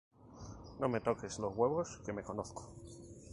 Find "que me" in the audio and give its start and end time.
2.03-2.23